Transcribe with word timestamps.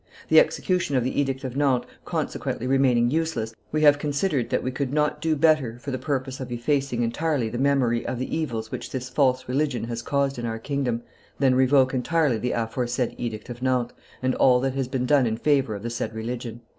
The 0.29 0.39
execution 0.39 0.95
of 0.95 1.03
the 1.03 1.21
Edict 1.21 1.43
of 1.43 1.55
Nantes 1.55 1.85
consequently 2.05 2.65
remaining 2.65 3.11
useless, 3.11 3.53
we 3.71 3.81
have 3.83 3.99
considered 3.99 4.49
that 4.49 4.63
we 4.63 4.71
could 4.71 4.91
not 4.91 5.21
do 5.21 5.35
better, 5.35 5.77
for 5.77 5.91
the 5.91 5.99
purpose 5.99 6.39
of 6.39 6.51
effacing 6.51 7.03
entirely 7.03 7.49
the 7.49 7.59
memory 7.59 8.03
of 8.03 8.17
the 8.17 8.35
evils 8.35 8.71
which 8.71 8.89
this 8.89 9.09
false 9.09 9.47
religion 9.47 9.83
has 9.83 10.01
caused 10.01 10.39
in 10.39 10.45
our 10.47 10.57
kingdom, 10.57 11.03
than 11.37 11.53
revoke 11.53 11.93
entirely 11.93 12.39
the 12.39 12.51
aforesaid 12.53 13.13
Edict 13.19 13.47
of 13.51 13.61
Nantes, 13.61 13.93
and 14.23 14.33
all 14.33 14.59
that 14.61 14.73
has 14.73 14.87
been 14.87 15.05
done 15.05 15.27
in 15.27 15.37
favor 15.37 15.75
of 15.75 15.83
the 15.83 15.91
said 15.91 16.15
religion." 16.15 16.61